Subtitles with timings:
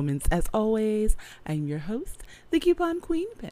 [0.00, 0.26] Moments.
[0.30, 1.14] As always,
[1.44, 3.50] I'm your host, the Coupon Queen Pin.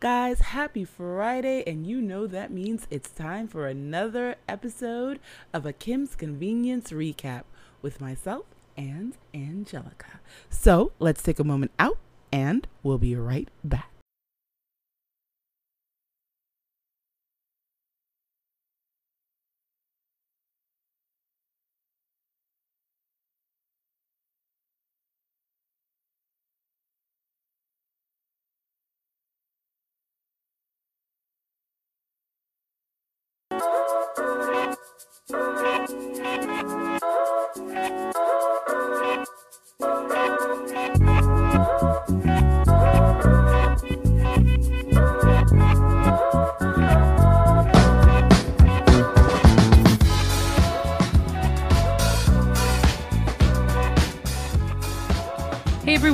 [0.00, 5.20] Guys, happy Friday, and you know that means it's time for another episode
[5.52, 7.42] of a Kim's Convenience recap
[7.82, 10.20] with myself and Angelica.
[10.48, 11.98] So let's take a moment out,
[12.32, 13.95] and we'll be right back.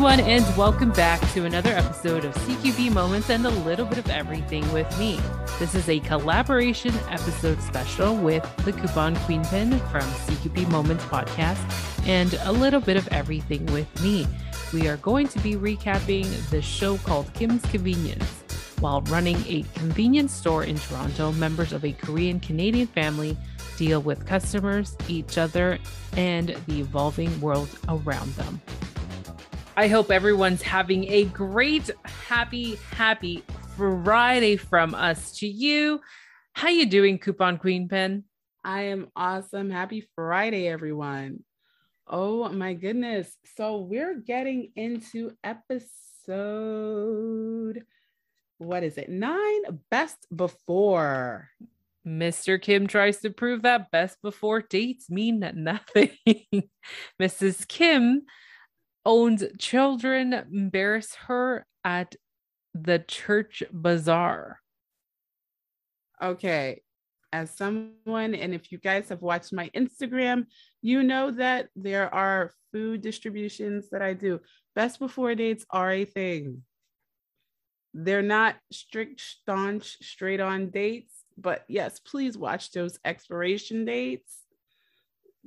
[0.03, 4.11] Everyone, and welcome back to another episode of CQP Moments and a little bit of
[4.11, 5.21] everything with me.
[5.61, 11.65] This is a collaboration episode special with the Coupon Queen Pin from CQP Moments podcast
[12.05, 14.27] and a little bit of everything with me.
[14.73, 18.43] We are going to be recapping the show called Kim's Convenience.
[18.81, 23.37] While running a convenience store in Toronto, members of a Korean Canadian family
[23.77, 25.79] deal with customers, each other,
[26.17, 28.61] and the evolving world around them.
[29.75, 33.43] I hope everyone's having a great, happy, happy
[33.77, 36.03] Friday from us to you.
[36.53, 38.25] How you doing, Coupon Queen Pin?
[38.63, 39.71] I am awesome.
[39.71, 41.43] Happy Friday, everyone.
[42.07, 43.35] Oh my goodness.
[43.57, 45.83] So we're getting into episode
[48.59, 49.09] what is it?
[49.09, 51.49] 9 best before.
[52.07, 52.61] Mr.
[52.61, 56.11] Kim tries to prove that best before dates mean nothing.
[57.21, 57.67] Mrs.
[57.67, 58.23] Kim
[59.05, 62.15] owns children embarrass her at
[62.75, 64.61] the church bazaar.
[66.23, 66.83] Okay.
[67.33, 70.47] As someone, and if you guys have watched my Instagram,
[70.83, 74.41] you know that there are food distributions that I do.
[74.75, 76.63] Best before dates are a thing.
[77.95, 84.42] They're not strict, staunch, straight on dates, but yes, please watch those expiration dates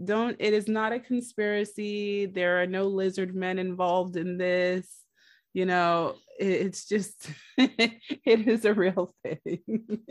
[0.03, 2.25] don't it is not a conspiracy.
[2.25, 4.87] There are no lizard men involved in this.
[5.53, 9.61] You know it's just it is a real thing.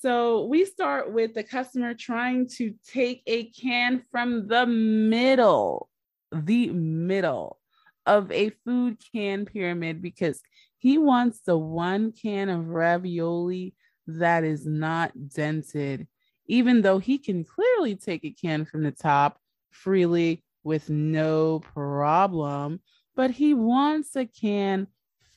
[0.00, 5.88] So we start with the customer trying to take a can from the middle
[6.32, 7.58] the middle
[8.06, 10.40] of a food can pyramid because
[10.78, 13.74] he wants the one can of ravioli
[14.18, 16.06] that is not dented,
[16.46, 19.38] even though he can clearly take a can from the top
[19.70, 22.80] freely with no problem,
[23.14, 24.86] but he wants a can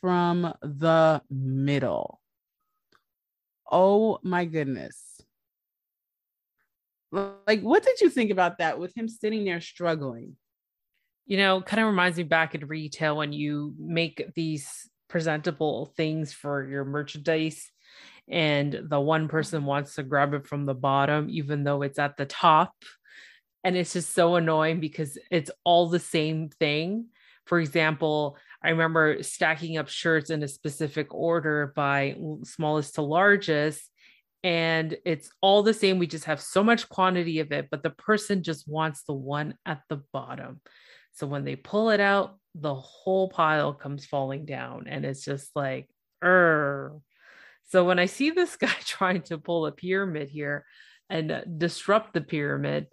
[0.02, 2.20] from the middle.
[3.72, 5.22] Oh my goodness.
[7.12, 10.36] Like, what did you think about that with him sitting there struggling?
[11.26, 16.34] You know, kind of reminds me back in retail when you make these presentable things
[16.34, 17.72] for your merchandise
[18.30, 22.18] and the one person wants to grab it from the bottom even though it's at
[22.18, 22.74] the top.
[23.64, 27.08] And it's just so annoying because it's all the same thing.
[27.46, 33.90] For example i remember stacking up shirts in a specific order by smallest to largest
[34.46, 36.00] and it's all the same.
[36.00, 39.56] We just have so much quantity of it but the person just wants the one
[39.66, 40.62] at the bottom.
[41.14, 45.56] So when they pull it out the whole pile comes falling down and it's just
[45.56, 45.90] like
[46.24, 46.94] er
[47.70, 50.66] so when I see this guy trying to pull a pyramid here
[51.10, 52.88] and disrupt the pyramid,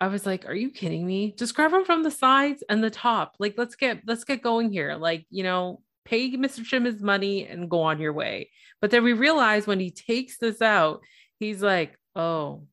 [0.00, 1.34] I was like, "Are you kidding me?
[1.38, 3.36] Just grab him from the sides and the top.
[3.38, 4.94] Like, let's get let's get going here.
[4.94, 6.68] Like, you know, pay Mr.
[6.68, 8.50] Kim his money and go on your way."
[8.80, 11.00] But then we realize when he takes this out,
[11.38, 12.66] he's like, "Oh,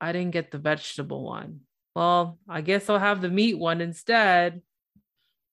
[0.00, 1.60] I didn't get the vegetable one.
[1.96, 4.62] Well, I guess I'll have the meat one instead."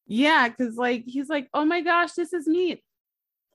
[0.07, 2.83] Yeah, because like he's like, "Oh my gosh, this is meat."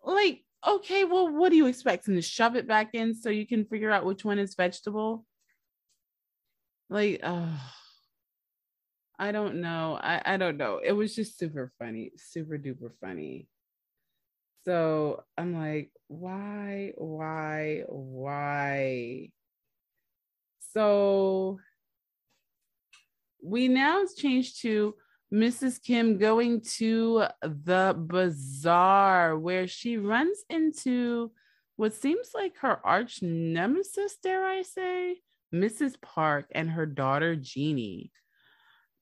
[0.05, 2.08] Like okay, well, what do you expect?
[2.08, 5.25] And to shove it back in so you can figure out which one is vegetable?
[6.88, 7.61] Like, oh,
[9.19, 9.99] I don't know.
[10.00, 10.81] I, I don't know.
[10.84, 13.49] It was just super funny, super duper funny.
[14.64, 19.31] So I'm like, why, why, why?
[20.72, 21.58] So
[23.43, 24.94] we now change to
[25.35, 25.83] Mrs.
[25.83, 31.33] Kim going to the bazaar where she runs into
[31.75, 35.17] what seems like her arch nemesis, dare I say,
[35.53, 36.01] Mrs.
[36.01, 38.13] Park and her daughter Jeannie.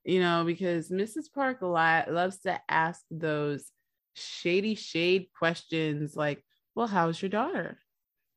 [0.03, 1.31] You know, because Mrs.
[1.33, 3.69] Park lot loves to ask those
[4.15, 6.43] shady shade questions like,
[6.73, 7.77] well, how's your daughter?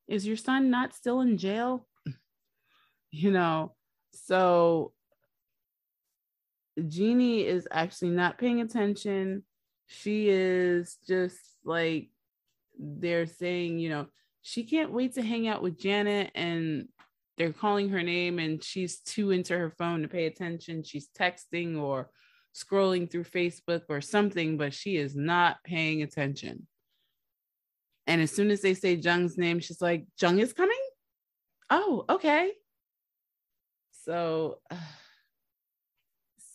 [0.07, 1.87] Is your son not still in jail?
[3.09, 3.73] You know,
[4.11, 4.91] so
[6.87, 9.43] Jeannie is actually not paying attention.
[9.87, 12.09] She is just like
[12.79, 14.07] they're saying, you know,
[14.41, 16.87] she can't wait to hang out with Janet and
[17.37, 20.83] they're calling her name and she's too into her phone to pay attention.
[20.83, 22.09] She's texting or
[22.55, 26.67] scrolling through Facebook or something, but she is not paying attention.
[28.07, 30.77] And as soon as they say Jung's name, she's like, Jung is coming?
[31.69, 32.51] Oh, okay.
[34.05, 34.75] So uh,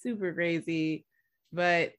[0.03, 1.05] super crazy.
[1.53, 1.93] But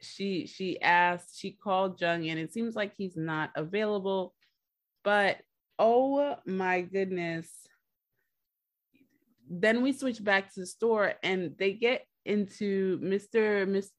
[0.00, 4.34] she she asked, she called Jung, and it seems like he's not available.
[5.04, 5.38] But
[5.78, 7.48] oh my goodness.
[9.48, 13.66] Then we switch back to the store and they get into Mr.
[13.68, 13.90] Miss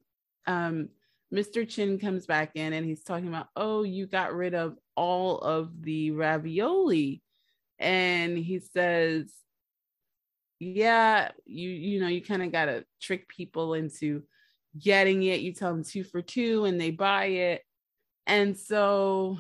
[0.46, 0.90] um
[1.34, 1.68] Mr.
[1.68, 5.82] Chin comes back in and he's talking about, oh, you got rid of all of
[5.82, 7.22] the ravioli.
[7.80, 9.32] And he says,
[10.60, 14.24] yeah, you you know, you kind of gotta trick people into
[14.80, 15.42] getting it.
[15.42, 17.64] You tell them two for two and they buy it.
[18.26, 19.38] And so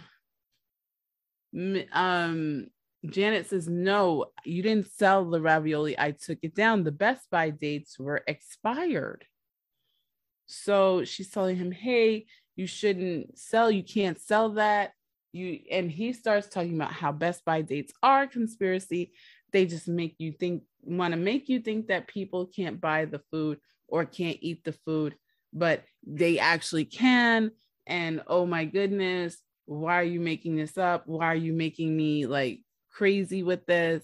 [1.91, 2.67] um
[3.05, 5.97] Janet says, No, you didn't sell the ravioli.
[5.97, 6.83] I took it down.
[6.83, 9.25] The Best Buy dates were expired.
[10.47, 12.25] So she's telling him, Hey,
[12.55, 13.69] you shouldn't sell.
[13.69, 14.91] You can't sell that.
[15.31, 19.13] You and he starts talking about how Best Buy dates are conspiracy.
[19.53, 23.21] They just make you think, want to make you think that people can't buy the
[23.31, 25.15] food or can't eat the food,
[25.53, 27.51] but they actually can.
[27.85, 31.03] And oh my goodness, why are you making this up?
[31.05, 32.61] Why are you making me like
[32.91, 34.03] crazy with this?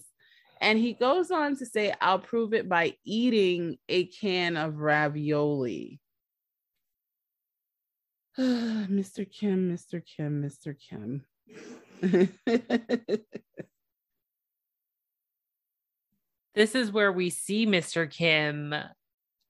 [0.60, 6.00] And he goes on to say, I'll prove it by eating a can of ravioli.
[8.38, 9.30] Mr.
[9.30, 10.02] Kim, Mr.
[10.04, 10.74] Kim, Mr.
[10.78, 11.24] Kim.
[16.54, 18.10] this is where we see Mr.
[18.10, 18.74] Kim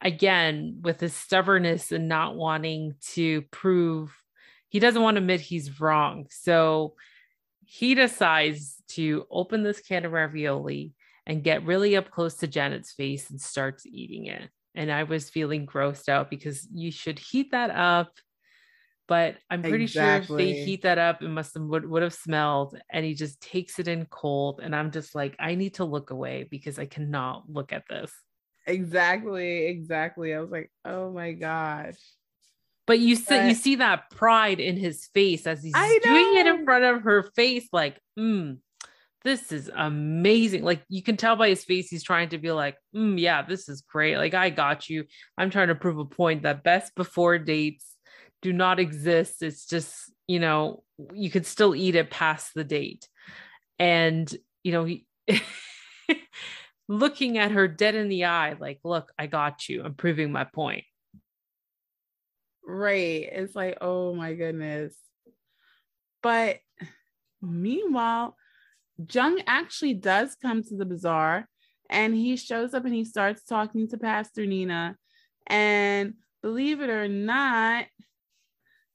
[0.00, 4.14] again with his stubbornness and not wanting to prove
[4.68, 6.26] he doesn't want to admit he's wrong.
[6.30, 6.94] So
[7.64, 10.94] he decides to open this can of ravioli
[11.26, 14.50] and get really up close to Janet's face and starts eating it.
[14.74, 18.18] And I was feeling grossed out because you should heat that up
[19.06, 20.26] but I'm pretty exactly.
[20.26, 22.78] sure if they heat that up, it must have would, would have smelled.
[22.90, 24.60] And he just takes it in cold.
[24.62, 28.12] And I'm just like, I need to look away because I cannot look at this.
[28.66, 30.34] Exactly, exactly.
[30.34, 31.96] I was like, oh my gosh.
[32.86, 36.46] But you see, but, you see that pride in his face as he's doing it
[36.46, 38.58] in front of her face, like, mm,
[39.24, 40.64] this is amazing.
[40.64, 43.68] Like you can tell by his face, he's trying to be like, mm, yeah, this
[43.70, 44.18] is great.
[44.18, 45.04] Like I got you.
[45.38, 47.93] I'm trying to prove a point that best before dates
[48.44, 49.42] do not exist.
[49.42, 50.82] It's just, you know,
[51.14, 53.08] you could still eat it past the date.
[53.78, 54.30] And,
[54.62, 55.06] you know, he
[56.88, 59.82] looking at her dead in the eye, like, look, I got you.
[59.82, 60.84] I'm proving my point.
[62.66, 63.30] Right.
[63.32, 64.94] It's like, oh my goodness.
[66.22, 66.58] But
[67.40, 68.36] meanwhile,
[69.10, 71.48] Jung actually does come to the bazaar
[71.88, 74.98] and he shows up and he starts talking to Pastor Nina.
[75.46, 77.86] And believe it or not,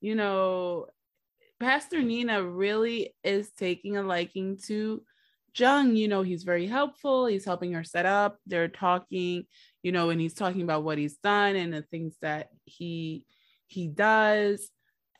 [0.02, 0.88] you know,
[1.60, 5.04] Pastor Nina really is taking a liking to
[5.56, 5.96] Jung.
[5.96, 7.26] You know, he's very helpful.
[7.26, 8.38] He's helping her set up.
[8.48, 9.46] They're talking,
[9.84, 13.26] you know, and he's talking about what he's done and the things that he
[13.68, 14.70] he does.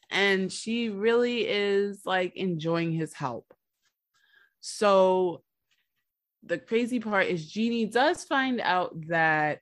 [0.10, 3.54] And she really is like enjoying his help.
[4.60, 5.44] So
[6.44, 9.60] the crazy part is Jeannie does find out that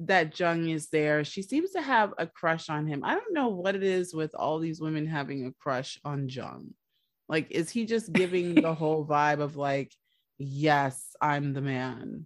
[0.00, 1.24] that Jung is there.
[1.24, 3.02] She seems to have a crush on him.
[3.04, 6.74] I don't know what it is with all these women having a crush on Jung.
[7.28, 9.92] Like, is he just giving the whole vibe of like,
[10.38, 12.24] yes, I'm the man?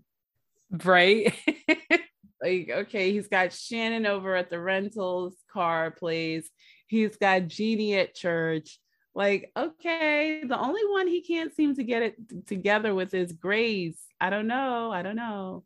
[0.70, 1.34] Right.
[2.42, 6.48] like, okay, he's got Shannon over at the rentals car place.
[6.86, 8.78] He's got Jeannie at church.
[9.16, 14.00] Like, okay, the only one he can't seem to get it together with is Grace.
[14.20, 14.90] I don't know.
[14.92, 15.64] I don't know.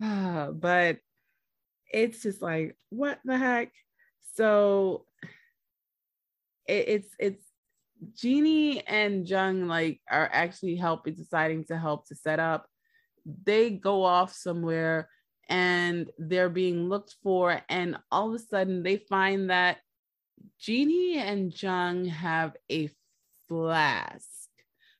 [0.52, 0.98] but
[1.90, 3.72] it's just like what the heck
[4.34, 5.04] so
[6.66, 7.44] it, it's it's
[8.14, 12.66] Jeannie and Jung like are actually helping deciding to help to set up
[13.44, 15.08] they go off somewhere
[15.48, 19.78] and they're being looked for and all of a sudden they find that
[20.58, 22.90] Jeannie and Jung have a
[23.48, 24.48] flask.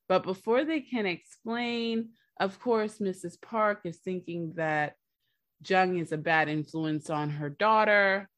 [0.09, 3.40] But before they can explain, of course, Mrs.
[3.40, 4.95] Park is thinking that
[5.66, 8.28] Jung is a bad influence on her daughter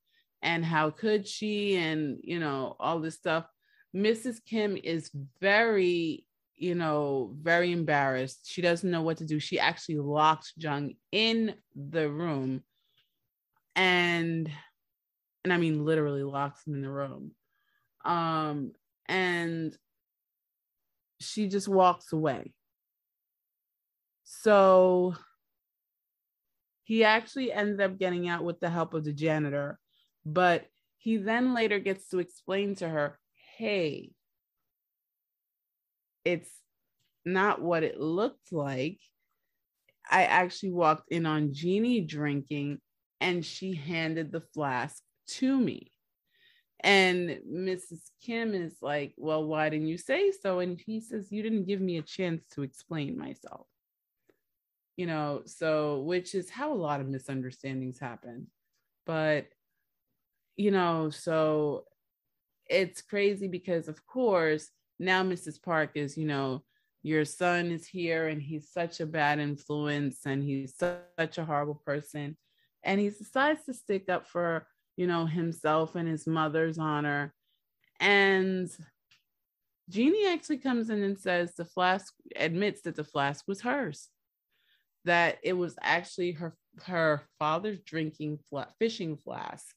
[0.42, 3.46] and how could she and you know all this stuff.
[3.94, 6.24] Mrs kim is very
[6.56, 8.50] you know very embarrassed.
[8.50, 9.38] She doesn't know what to do.
[9.38, 12.62] She actually locked jung in the room
[13.76, 14.50] and
[15.44, 17.32] and i mean literally locks him in the room.
[18.04, 18.72] Um
[19.06, 19.76] and
[21.20, 22.52] she just walks away
[24.32, 25.14] so
[26.84, 29.78] he actually ended up getting out with the help of the janitor
[30.24, 30.66] but
[31.00, 33.18] he then later gets to explain to her,
[33.56, 34.10] hey,
[36.24, 36.50] it's
[37.24, 39.00] not what it looked like.
[40.10, 42.80] I actually walked in on Jeannie drinking
[43.20, 45.90] and she handed the flask to me.
[46.80, 48.10] And Mrs.
[48.24, 50.60] Kim is like, Well, why didn't you say so?
[50.60, 53.66] And he says, You didn't give me a chance to explain myself.
[55.00, 58.48] You know, so which is how a lot of misunderstandings happen.
[59.06, 59.46] But
[60.58, 61.86] you know, so
[62.68, 65.62] it's crazy because, of course, now Mrs.
[65.62, 66.64] Park is, you know,
[67.02, 71.80] your son is here and he's such a bad influence and he's such a horrible
[71.86, 72.36] person.
[72.84, 74.66] And he decides to stick up for,
[74.98, 77.32] you know, himself and his mother's honor.
[78.00, 78.70] And
[79.88, 84.10] Jeannie actually comes in and says the flask admits that the flask was hers,
[85.04, 86.54] that it was actually her
[86.84, 88.38] her father's drinking
[88.78, 89.74] fishing flask.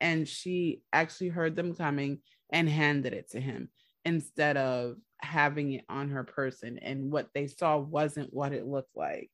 [0.00, 2.20] And she actually heard them coming
[2.50, 3.70] and handed it to him
[4.04, 6.78] instead of having it on her person.
[6.78, 9.30] And what they saw wasn't what it looked like.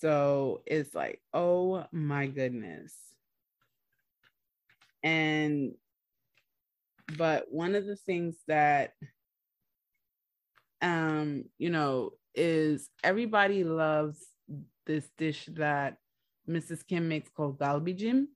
[0.00, 2.94] So it's like oh my goodness.
[5.02, 5.72] And
[7.16, 8.92] but one of the things that
[10.82, 14.18] um you know is everybody loves
[14.86, 15.96] this dish that
[16.48, 18.26] mrs kim makes called galbijim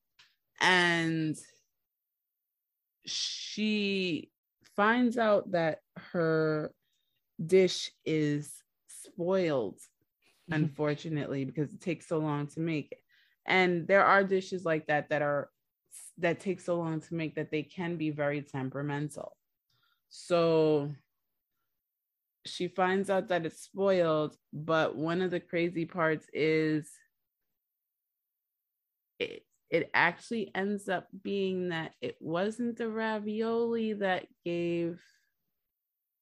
[0.60, 1.36] and
[3.06, 4.30] she
[4.76, 6.72] finds out that her
[7.44, 8.52] dish is
[8.86, 9.78] spoiled
[10.50, 12.92] unfortunately because it takes so long to make.
[12.92, 12.98] It
[13.46, 15.50] and there are dishes like that that are
[16.18, 19.36] that take so long to make that they can be very temperamental.
[20.08, 20.90] So
[22.46, 26.90] she finds out that it's spoiled but one of the crazy parts is
[29.18, 35.00] it, it actually ends up being that it wasn't the ravioli that gave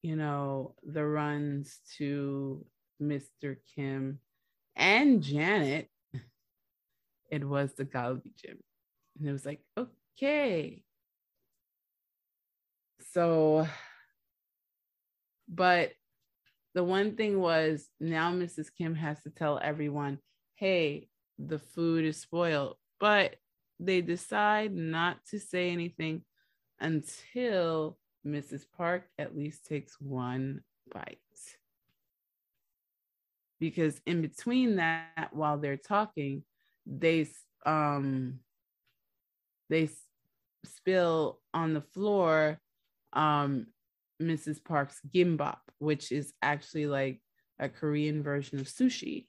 [0.03, 2.65] you know the runs to
[3.01, 3.57] Mr.
[3.75, 4.19] Kim
[4.77, 5.89] and Janet
[7.31, 8.59] it was the galbijim
[9.19, 10.83] and it was like okay
[13.13, 13.67] so
[15.49, 15.93] but
[16.75, 18.69] the one thing was now Mrs.
[18.77, 20.19] Kim has to tell everyone,
[20.57, 23.35] hey, the food is spoiled but
[23.81, 26.23] they decide not to say anything
[26.79, 28.65] until Mrs.
[28.77, 30.61] Park at least takes one
[30.95, 31.19] bite.
[33.59, 36.45] Because in between that, while they're talking,
[36.87, 37.27] they
[37.67, 38.39] um
[39.69, 39.89] they
[40.65, 42.61] spill on the floor
[43.13, 43.67] um
[44.23, 44.63] Mrs.
[44.63, 47.21] Park's gimbap, which is actually like
[47.59, 49.27] a Korean version of sushi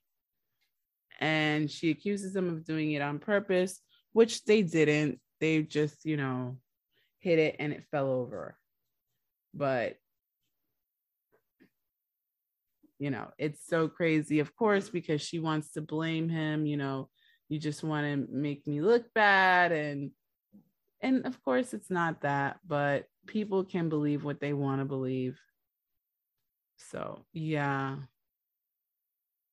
[1.24, 3.80] and she accuses them of doing it on purpose,
[4.12, 5.20] which they didn't.
[5.40, 6.58] They just, you know,
[7.20, 8.58] hit it and it fell over.
[9.54, 9.96] But
[13.00, 17.10] you know, it's so crazy, of course, because she wants to blame him, you know,
[17.50, 20.12] you just want to make me look bad and
[21.02, 25.39] and of course it's not that, but people can believe what they want to believe.
[26.77, 27.98] So, yeah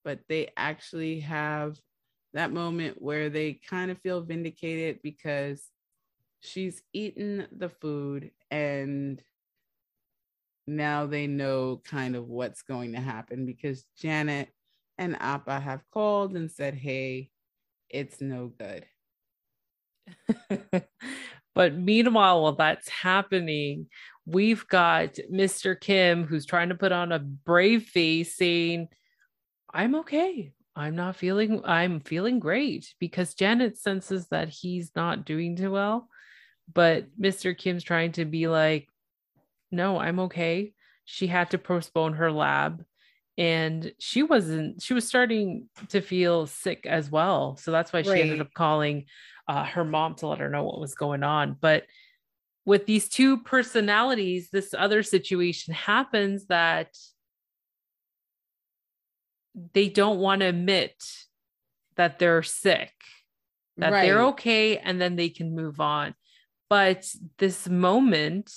[0.04, 1.78] but they actually have
[2.32, 5.68] that moment where they kind of feel vindicated because
[6.40, 9.22] she's eaten the food and
[10.66, 14.48] now they know kind of what's going to happen because Janet
[14.98, 17.30] and Appa have called and said, hey,
[17.88, 18.86] it's no good.
[21.54, 23.87] but meanwhile, while that's happening,
[24.26, 25.78] we've got Mr.
[25.78, 28.88] Kim who's trying to put on a brave face saying,
[29.73, 30.52] I'm okay.
[30.76, 36.09] I'm not feeling, I'm feeling great because Janet senses that he's not doing too well.
[36.73, 37.57] But Mr.
[37.57, 38.88] Kim's trying to be like,
[39.73, 40.73] no, I'm okay.
[41.04, 42.85] She had to postpone her lab
[43.37, 47.57] and she wasn't, she was starting to feel sick as well.
[47.57, 48.21] So that's why she right.
[48.21, 49.07] ended up calling
[49.50, 51.57] uh, her mom to let her know what was going on.
[51.61, 51.85] But
[52.64, 56.97] with these two personalities, this other situation happens that
[59.75, 60.95] they don't want to admit
[61.97, 62.92] that they're sick,
[63.78, 64.02] that right.
[64.02, 66.14] they're okay, and then they can move on.
[66.69, 68.52] But this moment,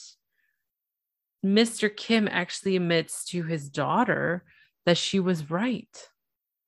[1.43, 1.93] Mr.
[1.93, 4.43] Kim actually admits to his daughter
[4.85, 6.07] that she was right.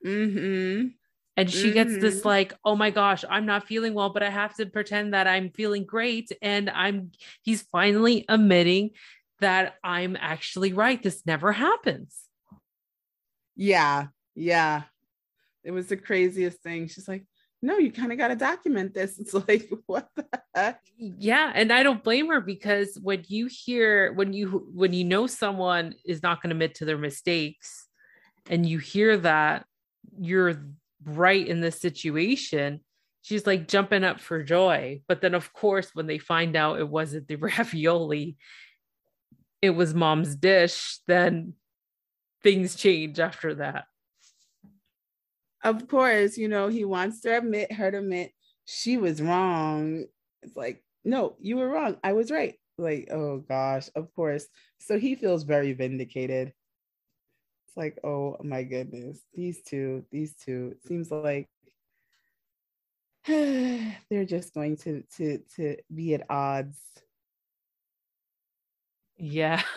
[0.03, 0.87] Mm-hmm.
[1.37, 2.27] And she gets this mm-hmm.
[2.27, 5.49] like, oh my gosh, I'm not feeling well, but I have to pretend that I'm
[5.49, 6.31] feeling great.
[6.41, 7.11] And I'm,
[7.41, 8.91] he's finally admitting
[9.41, 11.01] that I'm actually right.
[11.01, 12.17] This never happens.
[13.55, 14.07] Yeah.
[14.33, 14.83] Yeah.
[15.63, 16.87] It was the craziest thing.
[16.87, 17.25] She's like,
[17.61, 19.17] no, you kind of got to document this.
[19.19, 20.79] It's like, what the heck?
[20.97, 21.51] Yeah.
[21.53, 25.95] And I don't blame her because when you hear, when you, when you know someone
[26.05, 27.87] is not going to admit to their mistakes
[28.49, 29.65] and you hear that,
[30.17, 30.63] you're
[31.05, 32.81] right in this situation.
[33.21, 35.01] She's like jumping up for joy.
[35.07, 38.37] But then, of course, when they find out it wasn't the ravioli,
[39.61, 41.53] it was mom's dish, then
[42.43, 43.85] things change after that
[45.65, 48.31] of course, you know, he wants to admit her to admit
[48.65, 50.05] she was wrong.
[50.43, 51.97] It's like, no, you were wrong.
[52.03, 52.53] I was right.
[52.77, 54.45] Like, oh gosh, of course.
[54.77, 56.53] So he feels very vindicated.
[57.75, 61.49] Like, oh my goodness, these two, these two, it seems like
[63.27, 66.79] they're just going to to to be at odds.
[69.17, 69.61] Yeah.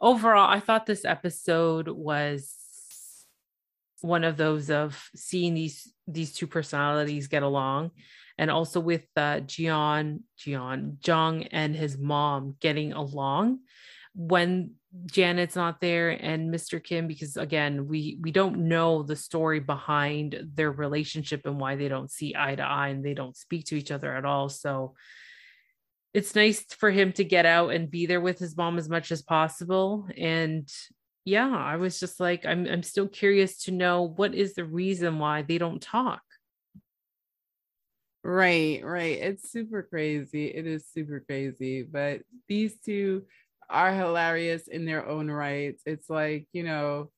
[0.00, 2.54] Overall, I thought this episode was
[4.02, 7.90] one of those of seeing these these two personalities get along
[8.38, 13.60] and also with uh Jian Jian Jung and his mom getting along
[14.14, 14.72] when
[15.04, 16.82] Janet's not there and Mr.
[16.82, 21.88] Kim because again we we don't know the story behind their relationship and why they
[21.88, 24.94] don't see eye to eye and they don't speak to each other at all so
[26.14, 29.12] it's nice for him to get out and be there with his mom as much
[29.12, 30.70] as possible and
[31.26, 35.18] yeah, I was just like, I'm I'm still curious to know what is the reason
[35.18, 36.22] why they don't talk.
[38.22, 39.18] Right, right.
[39.18, 40.46] It's super crazy.
[40.46, 41.82] It is super crazy.
[41.82, 43.24] But these two
[43.68, 45.82] are hilarious in their own rights.
[45.86, 47.10] It's like, you know,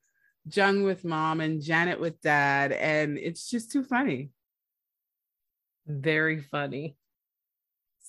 [0.50, 2.72] Jung with mom and Janet with dad.
[2.72, 4.30] And it's just too funny.
[5.86, 6.96] Very funny.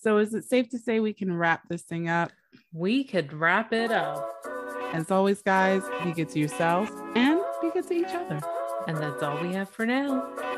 [0.01, 2.31] So is it safe to say we can wrap this thing up?
[2.71, 4.29] We could wrap it up.
[4.93, 8.39] As always, guys, be good to yourselves and be good to each other.
[8.87, 10.48] And that's all we have for now.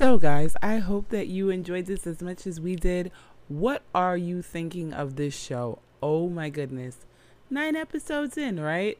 [0.00, 3.12] So, guys, I hope that you enjoyed this as much as we did.
[3.48, 5.80] What are you thinking of this show?
[6.02, 7.04] Oh my goodness.
[7.50, 8.96] Nine episodes in, right?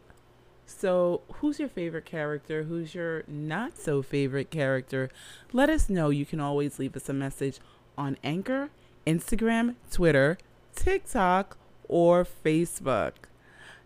[0.67, 2.65] So, who's your favorite character?
[2.65, 5.09] Who's your not so favorite character?
[5.55, 6.11] Let us know.
[6.11, 7.61] You can always leave us a message
[7.97, 8.69] on Anchor,
[9.07, 10.37] Instagram, Twitter,
[10.77, 11.57] TikTok,
[11.89, 13.13] or Facebook.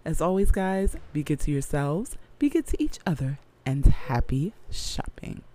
[0.05, 5.43] As always, guys, be good to yourselves, be good to each other, and happy shopping.